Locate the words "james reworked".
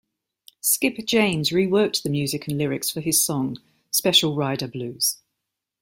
1.05-2.01